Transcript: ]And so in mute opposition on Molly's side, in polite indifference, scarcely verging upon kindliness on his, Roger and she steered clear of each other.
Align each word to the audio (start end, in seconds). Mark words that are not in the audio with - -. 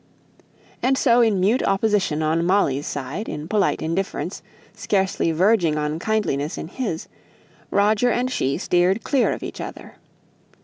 ]And 0.81 0.97
so 0.97 1.21
in 1.21 1.39
mute 1.39 1.61
opposition 1.61 2.23
on 2.23 2.43
Molly's 2.43 2.87
side, 2.87 3.29
in 3.29 3.47
polite 3.47 3.83
indifference, 3.83 4.41
scarcely 4.73 5.31
verging 5.31 5.75
upon 5.75 5.99
kindliness 5.99 6.57
on 6.57 6.69
his, 6.69 7.07
Roger 7.69 8.09
and 8.09 8.31
she 8.31 8.57
steered 8.57 9.03
clear 9.03 9.31
of 9.31 9.43
each 9.43 9.61
other. 9.61 9.97